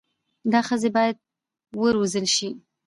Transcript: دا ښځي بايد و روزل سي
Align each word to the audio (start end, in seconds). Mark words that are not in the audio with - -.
دا 0.51 0.59
ښځي 0.67 0.89
بايد 0.95 1.17
و 1.79 1.81
روزل 1.95 2.25
سي 2.35 2.49